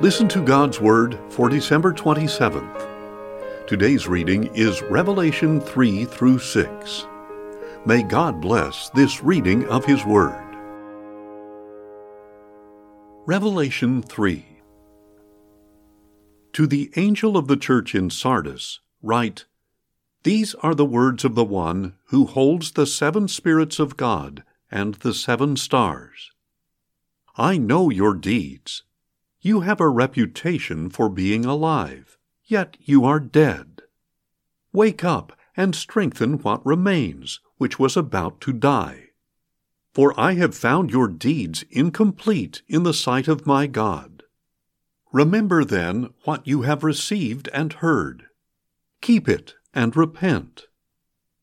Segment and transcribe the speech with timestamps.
[0.00, 3.66] Listen to God's Word for December 27th.
[3.66, 7.06] Today's reading is Revelation 3 through 6.
[7.84, 10.56] May God bless this reading of His Word.
[13.26, 14.46] Revelation 3
[16.52, 19.46] To the angel of the church in Sardis, write
[20.22, 24.94] These are the words of the one who holds the seven spirits of God and
[24.94, 26.30] the seven stars.
[27.36, 28.84] I know your deeds
[29.40, 33.82] you have a reputation for being alive, yet you are dead.
[34.72, 39.10] Wake up and strengthen what remains, which was about to die.
[39.92, 44.22] For I have found your deeds incomplete in the sight of my God.
[45.12, 48.26] Remember then what you have received and heard.
[49.00, 50.66] Keep it and repent.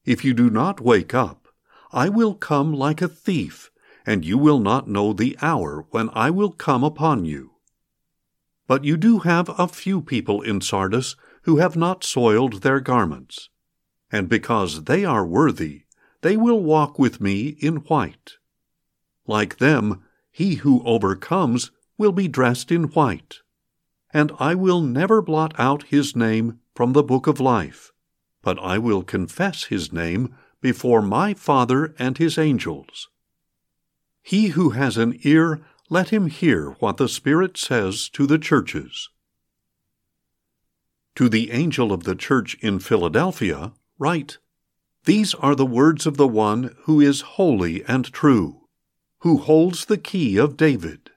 [0.06, 1.48] If you do not wake up,
[1.92, 3.72] I will come like a thief,
[4.06, 7.55] and you will not know the hour when I will come upon you.
[8.68, 13.50] But you do have a few people in Sardis who have not soiled their garments.
[14.12, 15.84] And because they are worthy,
[16.22, 18.34] they will walk with me in white.
[19.28, 23.40] Like them, he who overcomes will be dressed in white.
[24.14, 27.92] And I will never blot out his name from the book of life,
[28.42, 33.10] but I will confess his name before my Father and his angels.
[34.22, 39.10] He who has an ear, let him hear what the Spirit says to the churches.
[41.16, 44.40] To the angel of the church in Philadelphia, write
[45.06, 48.68] These are the words of the one who is holy and true,
[49.20, 51.12] who holds the key of David.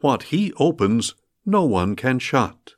[0.00, 1.14] What he opens,
[1.46, 2.74] no one can shut,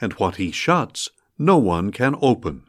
[0.00, 2.62] and what he shuts, no one can open.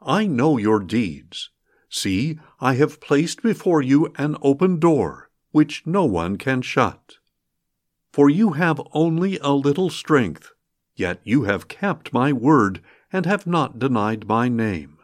[0.00, 1.50] I know your deeds.
[1.90, 5.25] See, I have placed before you an open door
[5.56, 7.16] which no one can shut.
[8.12, 10.52] For you have only a little strength,
[10.94, 14.98] yet you have kept my word and have not denied my name.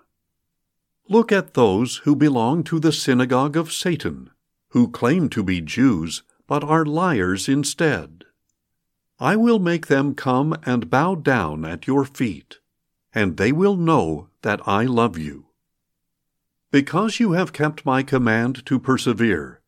[1.09, 4.29] Look at those who belong to the synagogue of Satan,
[4.73, 8.27] who claim to be Jews, but are liars instead.
[9.19, 12.59] I will make them come and bow down at your feet,
[13.15, 15.47] and they will know that I love you.
[16.71, 19.62] Because you have kept my command to persevere,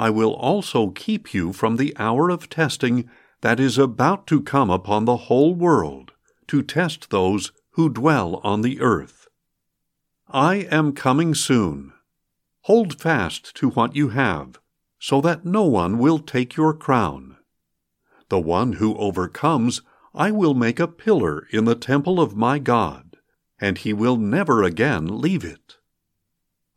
[0.00, 3.10] I will also keep you from the hour of testing
[3.42, 6.12] that is about to come upon the whole world,
[6.46, 9.28] to test those who dwell on the earth.
[10.26, 11.92] I am coming soon.
[12.62, 14.58] Hold fast to what you have,
[14.98, 17.36] so that no one will take your crown.
[18.30, 19.82] The one who overcomes,
[20.14, 23.18] I will make a pillar in the temple of my God,
[23.60, 25.76] and he will never again leave it.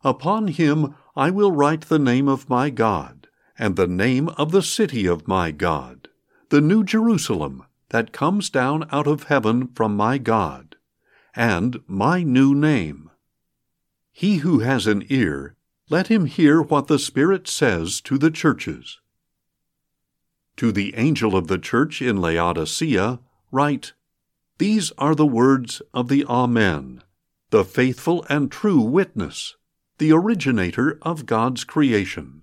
[0.02, 4.62] Upon him I will write the name of my God, and the name of the
[4.62, 6.08] city of my God,
[6.48, 10.74] the new Jerusalem that comes down out of heaven from my God,
[11.36, 13.10] and my new name.
[14.10, 15.54] He who has an ear,
[15.88, 18.98] let him hear what the Spirit says to the churches.
[20.56, 23.20] To the angel of the church in Laodicea,
[23.52, 23.92] write
[24.58, 27.02] These are the words of the Amen,
[27.50, 29.54] the faithful and true witness
[29.98, 32.42] the originator of God's creation.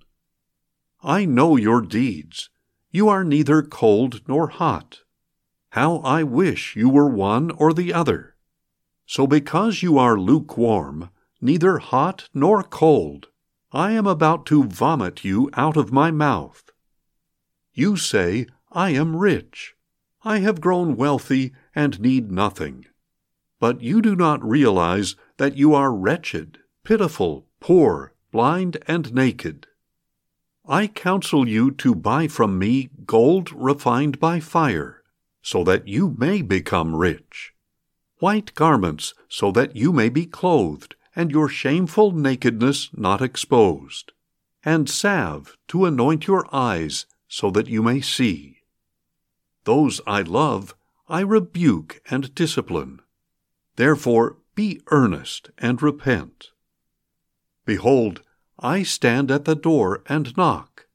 [1.03, 2.49] I know your deeds.
[2.91, 5.01] You are neither cold nor hot.
[5.71, 8.35] How I wish you were one or the other.
[9.05, 11.09] So because you are lukewarm,
[11.41, 13.27] neither hot nor cold,
[13.73, 16.71] I am about to vomit you out of my mouth.
[17.73, 19.75] You say, I am rich.
[20.23, 22.85] I have grown wealthy and need nothing.
[23.59, 29.67] But you do not realize that you are wretched pitiful, poor, blind, and naked.
[30.67, 35.03] I counsel you to buy from me gold refined by fire,
[35.41, 37.53] so that you may become rich,
[38.19, 44.11] white garments, so that you may be clothed, and your shameful nakedness not exposed,
[44.63, 48.59] and salve to anoint your eyes, so that you may see.
[49.63, 50.75] Those I love,
[51.07, 53.01] I rebuke and discipline.
[53.75, 56.49] Therefore be earnest and repent.
[57.71, 58.21] Behold,
[58.59, 60.87] I stand at the door and knock.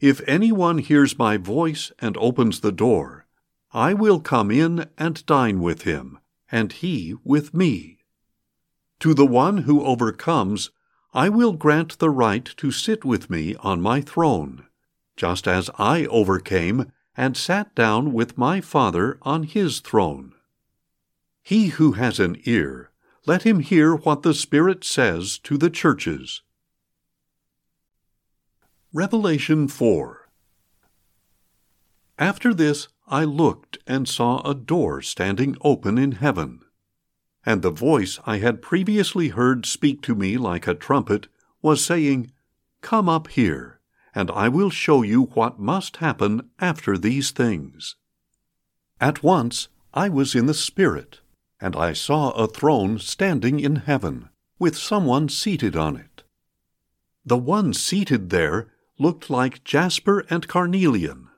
[0.00, 3.26] If anyone hears my voice and opens the door,
[3.72, 6.18] I will come in and dine with him,
[6.50, 7.98] and he with me.
[8.98, 10.70] To the one who overcomes,
[11.14, 14.66] I will grant the right to sit with me on my throne,
[15.16, 20.34] just as I overcame and sat down with my Father on his throne.
[21.40, 22.89] He who has an ear,
[23.30, 26.42] let him hear what the Spirit says to the churches.
[28.92, 30.28] Revelation 4
[32.18, 36.62] After this I looked and saw a door standing open in heaven.
[37.46, 41.28] And the voice I had previously heard speak to me like a trumpet
[41.62, 42.32] was saying,
[42.80, 43.78] Come up here,
[44.12, 47.94] and I will show you what must happen after these things.
[49.00, 51.20] At once I was in the Spirit,
[51.60, 54.28] and I saw a throne standing in heaven,
[54.58, 56.22] with someone seated on it.
[57.24, 58.68] The one seated there
[58.98, 61.28] looked like jasper and carnelian,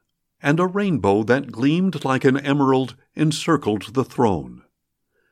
[0.42, 4.62] and a rainbow that gleamed like an emerald encircled the throne.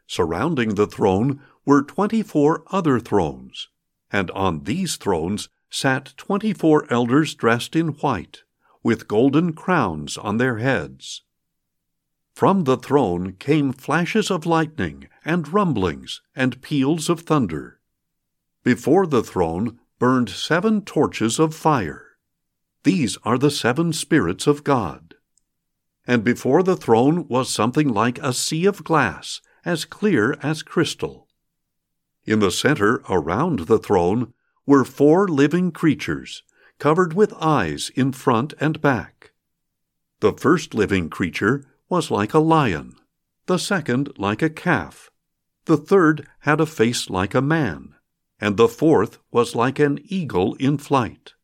[0.06, 3.68] Surrounding the throne were twenty four other thrones,
[4.10, 8.42] and on these thrones sat twenty four elders dressed in white,
[8.82, 11.22] with golden crowns on their heads.
[12.40, 17.80] From the throne came flashes of lightning, and rumblings, and peals of thunder.
[18.64, 22.16] Before the throne burned seven torches of fire.
[22.82, 25.16] These are the seven spirits of God.
[26.06, 31.28] And before the throne was something like a sea of glass, as clear as crystal.
[32.24, 34.32] In the center, around the throne,
[34.64, 36.42] were four living creatures,
[36.78, 39.32] covered with eyes in front and back.
[40.20, 42.94] The first living creature was like a lion,
[43.46, 45.10] the second like a calf,
[45.64, 47.94] the third had a face like a man,
[48.40, 51.34] and the fourth was like an eagle in flight.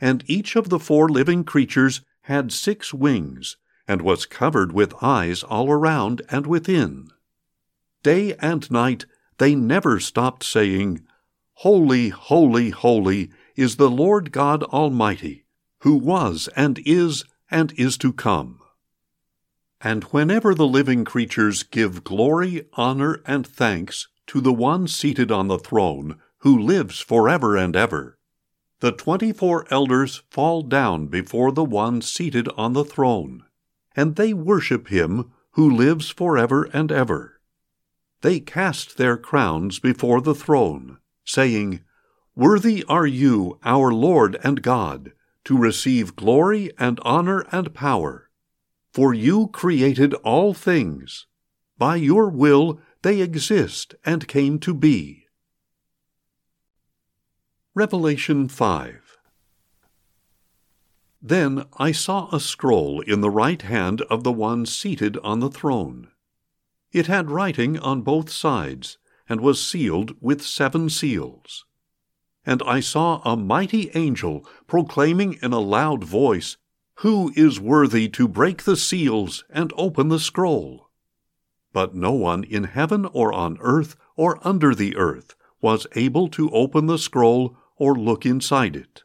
[0.00, 3.56] And each of the four living creatures had six wings,
[3.88, 7.08] and was covered with eyes all around and within.
[8.02, 9.06] Day and night
[9.38, 11.06] they never stopped saying,
[11.54, 15.44] Holy, holy, holy is the Lord God Almighty,
[15.80, 18.61] who was and is and is to come.
[19.84, 25.48] And whenever the living creatures give glory, honor, and thanks to the one seated on
[25.48, 28.16] the throne, who lives forever and ever,
[28.78, 33.44] the twenty four elders fall down before the one seated on the throne,
[33.96, 37.40] and they worship him who lives forever and ever.
[38.22, 41.80] They cast their crowns before the throne, saying,
[42.36, 45.12] Worthy are you, our Lord and God,
[45.44, 48.30] to receive glory and honor and power.
[48.92, 51.26] For you created all things.
[51.78, 55.26] By your will they exist and came to be.
[57.74, 59.16] Revelation 5
[61.22, 65.50] Then I saw a scroll in the right hand of the one seated on the
[65.50, 66.08] throne.
[66.92, 71.64] It had writing on both sides, and was sealed with seven seals.
[72.44, 76.58] And I saw a mighty angel proclaiming in a loud voice,
[77.02, 80.88] Who is worthy to break the seals and open the scroll?
[81.72, 86.48] But no one in heaven or on earth or under the earth was able to
[86.50, 89.02] open the scroll or look inside it.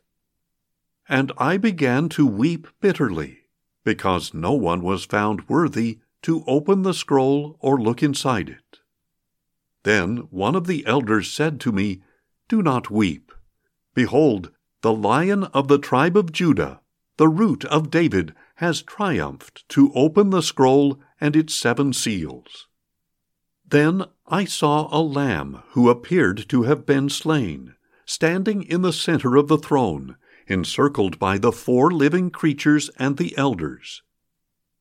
[1.09, 3.39] And I began to weep bitterly,
[3.83, 8.77] because no one was found worthy to open the scroll or look inside it.
[9.81, 12.03] Then one of the elders said to me,
[12.47, 13.31] Do not weep.
[13.95, 14.51] Behold,
[14.83, 16.81] the lion of the tribe of Judah,
[17.17, 22.67] the root of David, has triumphed to open the scroll and its seven seals.
[23.67, 27.75] Then I saw a lamb who appeared to have been slain,
[28.05, 30.15] standing in the center of the throne,
[30.47, 34.01] encircled by the four living creatures and the elders.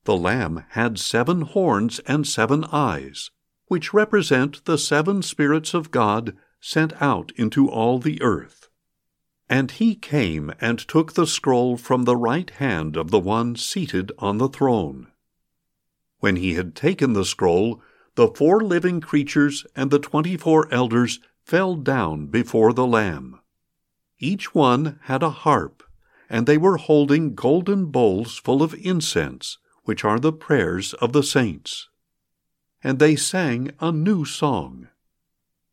[0.05, 3.31] The Lamb had seven horns and seven eyes,
[3.67, 8.66] which represent the seven spirits of God sent out into all the earth.
[9.49, 14.11] And he came and took the scroll from the right hand of the one seated
[14.19, 15.09] on the throne.
[16.19, 17.81] When he had taken the scroll,
[18.17, 23.39] the four living creatures and the twenty four elders fell down before the Lamb.
[24.19, 25.83] Each one had a harp,
[26.29, 31.23] and they were holding golden bowls full of incense which are the prayers of the
[31.23, 31.89] saints.
[32.83, 34.89] And they sang a new song.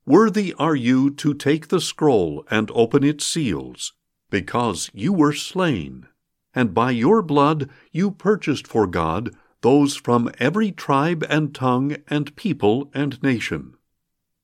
[0.06, 3.94] Worthy are you to take the scroll and open its seals,
[4.30, 6.08] because you were slain,
[6.54, 12.36] and by your blood you purchased for God those from every tribe and tongue and
[12.36, 13.76] people and nation.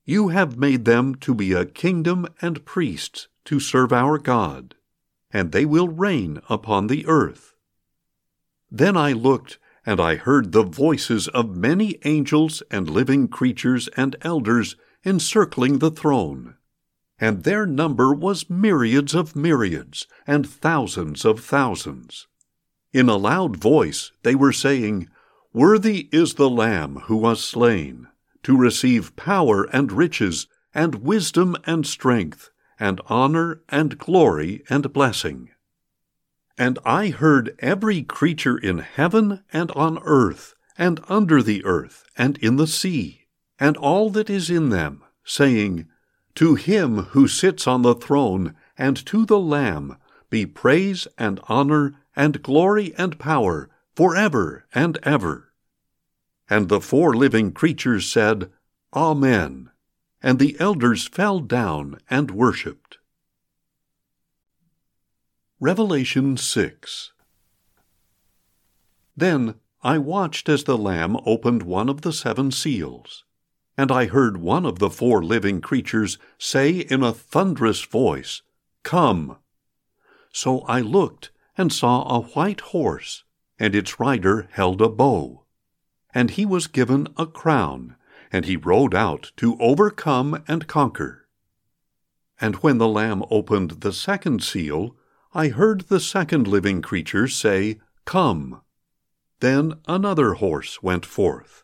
[0.06, 4.75] You have made them to be a kingdom and priests to serve our God,
[5.32, 7.54] and they will reign upon the earth.
[8.72, 14.16] Then I looked, and I heard the voices of many angels and living creatures and
[14.22, 16.56] elders encircling the throne.
[17.20, 22.27] And their number was myriads of myriads, and thousands of thousands.
[22.94, 25.10] In a loud voice they were saying,
[25.53, 28.08] Worthy is the Lamb who was slain,
[28.44, 35.50] to receive power and riches, and wisdom and strength, and honor and glory and blessing.
[36.58, 42.38] And I heard every creature in heaven and on earth, and under the earth, and
[42.38, 43.19] in the sea,
[43.60, 45.88] and all that is in them, saying,
[46.36, 49.98] To him who sits on the throne, and to the Lamb,
[50.30, 55.51] be praise and honor, and glory and power, forever and ever.
[56.50, 58.51] And the four living creatures said,
[58.94, 59.70] Amen.
[60.22, 62.98] And the elders fell down and worshipped.
[65.60, 67.12] Revelation 6
[69.16, 73.25] Then I watched as the Lamb opened one of the seven seals.
[73.79, 78.41] And I heard one of the four living creatures say in a thunderous voice,
[78.83, 79.38] Come!
[80.33, 83.24] So I looked and saw a white horse,
[83.57, 85.45] and its rider held a bow.
[86.13, 87.95] And he was given a crown,
[88.33, 91.29] and he rode out to overcome and conquer.
[92.41, 94.98] And when the Lamb opened the second seal,
[95.33, 98.59] I heard the second living creature say, Come.
[99.39, 101.63] Then another horse went forth.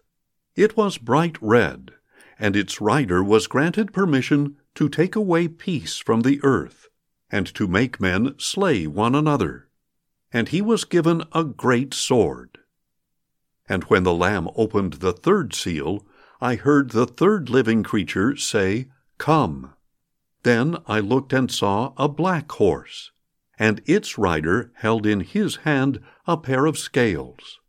[0.56, 1.92] It was bright red,
[2.40, 6.88] and its rider was granted permission to take away peace from the earth,
[7.32, 9.68] and to make men slay one another.
[10.32, 12.58] And he was given a great sword.
[13.68, 16.06] And when the Lamb opened the third seal,
[16.42, 19.74] I heard the third living creature say, Come.
[20.44, 23.12] Then I looked and saw a black horse
[23.58, 27.60] and its rider held in his hand a pair of scales.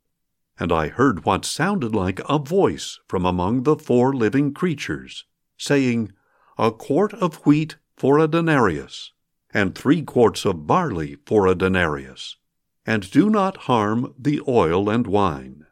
[0.58, 5.24] And I heard what sounded like a voice from among the four living creatures,
[5.58, 6.12] saying,
[6.56, 9.12] A quart of wheat for a denarius,
[9.52, 12.36] and three quarts of barley for a denarius,
[12.86, 15.66] and do not harm the oil and wine.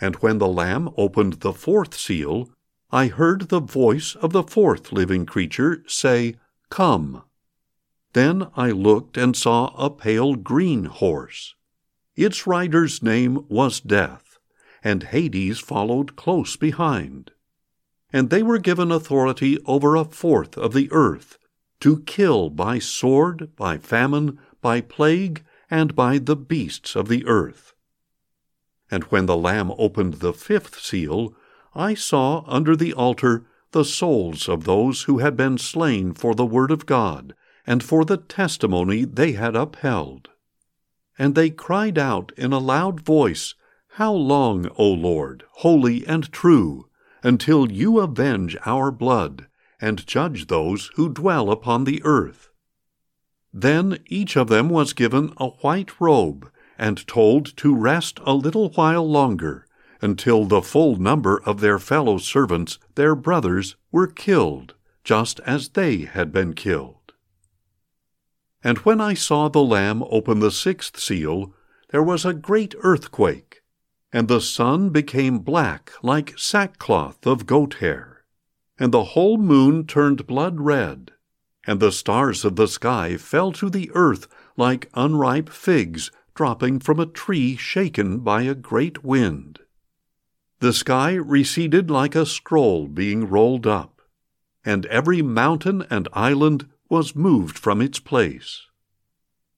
[0.00, 2.50] And when the Lamb opened the fourth seal,
[2.90, 6.36] I heard the voice of the fourth living creature say,
[6.70, 7.22] Come.
[8.12, 11.54] Then I looked and saw a pale green horse.
[12.20, 14.38] Its rider's name was Death,
[14.84, 17.30] and Hades followed close behind.
[18.12, 21.38] And they were given authority over a fourth of the earth,
[21.80, 27.72] to kill by sword, by famine, by plague, and by the beasts of the earth.
[28.90, 31.34] And when the Lamb opened the fifth seal,
[31.74, 36.44] I saw under the altar the souls of those who had been slain for the
[36.44, 37.34] word of God
[37.66, 40.28] and for the testimony they had upheld.
[41.20, 43.54] And they cried out in a loud voice,
[43.98, 46.88] How long, O Lord, holy and true,
[47.22, 49.46] until you avenge our blood,
[49.82, 52.48] and judge those who dwell upon the earth?
[53.52, 58.70] Then each of them was given a white robe, and told to rest a little
[58.70, 59.66] while longer,
[60.00, 64.72] until the full number of their fellow servants, their brothers, were killed,
[65.04, 66.99] just as they had been killed.
[68.62, 71.54] And when I saw the Lamb open the sixth seal,
[71.90, 73.62] there was a great earthquake,
[74.12, 78.24] and the sun became black like sackcloth of goat hair,
[78.78, 81.12] and the whole moon turned blood red,
[81.66, 84.26] and the stars of the sky fell to the earth
[84.56, 89.58] like unripe figs dropping from a tree shaken by a great wind.
[90.60, 94.02] The sky receded like a scroll being rolled up,
[94.64, 98.66] and every mountain and island was moved from its place.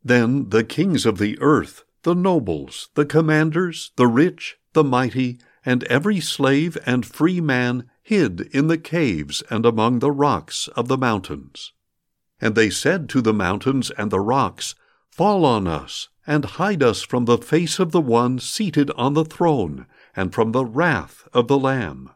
[0.05, 5.83] Then the kings of the earth, the nobles, the commanders, the rich, the mighty, and
[5.85, 10.99] every slave and free man hid in the caves and among the rocks of the
[10.99, 11.73] mountains.
[12.41, 14.75] And they said to the mountains and the rocks,
[15.11, 19.25] Fall on us, and hide us from the face of the one seated on the
[19.25, 19.87] throne,
[20.17, 22.11] and from the wrath of the Lamb.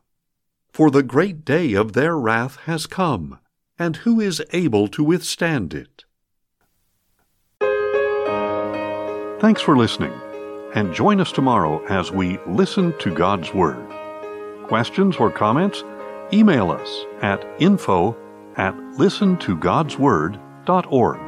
[0.73, 3.39] For the great day of their wrath has come,
[3.79, 6.05] and who is able to withstand it?
[9.41, 10.13] Thanks for listening,
[10.75, 13.87] and join us tomorrow as we listen to God's Word.
[14.67, 15.85] Questions or comments?
[16.33, 18.17] Email us at info
[18.57, 21.26] at listentogodsword.org.